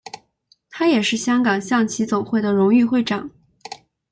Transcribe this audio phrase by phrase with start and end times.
[0.71, 3.29] 他也是香港象棋总会的荣誉会长。